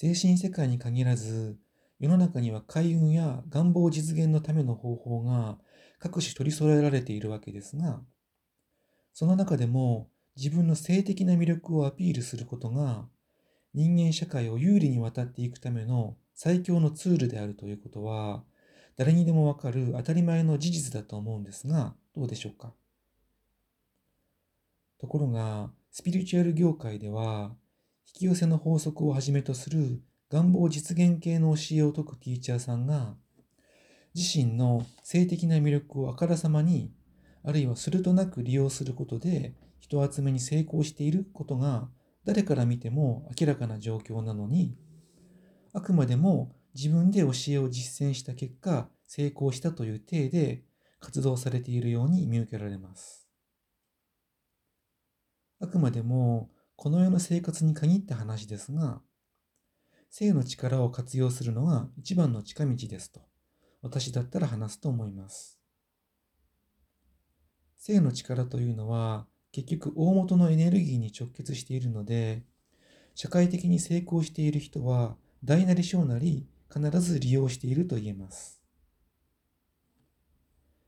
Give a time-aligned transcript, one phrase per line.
[0.00, 1.58] 精神世界に限らず、
[1.98, 5.58] 世の中には開運や願望実現のための方法が
[5.98, 8.00] 各種取り揃えられているわけですが、
[9.12, 13.06] その中でも自分の性的な魅力をアピールすることが
[13.74, 18.44] 人間社会を有利に渡っていくための最強のツールであるということは
[18.96, 22.72] 誰にでもわかる当たり前の事実だと思うんですが、どうでしょうか？
[25.00, 27.50] ところが、スピリチュアル業界では、
[28.08, 33.14] 引き寄せの法則をはじめとする願望実現系の教えを説くティーチャーさんが、
[34.14, 36.90] 自身の性的な魅力をあからさまに、
[37.44, 41.88] あるいはするとなく利用することで人集めに成功していることが
[42.24, 44.76] 誰から見ても明らかな状況なのに、
[45.74, 50.64] あくまでも自分で教えを実践した結果、成功したという体で
[50.98, 53.28] 活動されているように見受けられます。
[55.60, 56.50] あくまでも
[56.80, 59.00] この世の生活に限った話ですが、
[60.10, 63.20] 性の力を活用するのが一番の近道ですと、
[63.82, 65.58] 私だったら話すと思います。
[67.76, 72.44] 性の力というのは、結局大元のエネルギーに直結しているので、
[73.16, 78.62] 社会的に成功している人は、大なり小なり必ず利用していると言えます。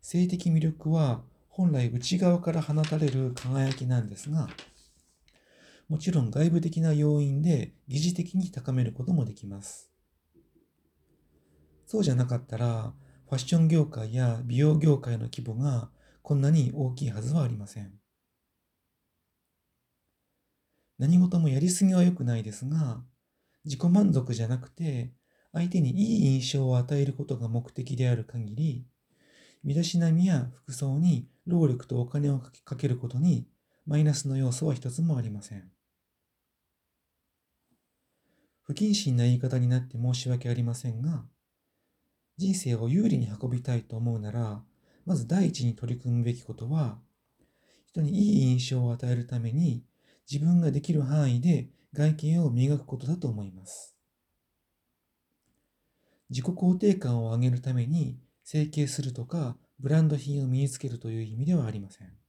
[0.00, 4.48] 性的魅力は本来内側から放たれる輝きなんですが、
[5.92, 9.90] もちろん外部的な要因で疑似的に高めることもできます。
[11.84, 12.94] そうじゃなかったら、
[13.28, 15.90] ファッション業界や美容業界の規模が
[16.22, 17.92] こんなに大きいはずはありません。
[20.98, 23.02] 何事もやりすぎは良くないですが、
[23.66, 25.12] 自己満足じゃなくて、
[25.52, 28.86] 相手にいい印象を与えることが目的である限り、
[29.62, 33.46] 身だしなみや服装に労力とお金をかけることに
[33.84, 35.70] マイナスの要素は一つもありません。
[38.64, 41.24] 不謹慎な言い方になって申し訳ありませんが、
[42.36, 44.62] 人生を有利に運びたいと思うなら、
[45.04, 46.98] まず第一に取り組むべきことは、
[47.86, 49.84] 人にいい印象を与えるために
[50.30, 53.96] 自分ができる範囲で外見を磨くことだと思います。
[56.30, 62.21] 自己肯定感を上げるために整形するとかブランド品を身につけるという意味ではありません。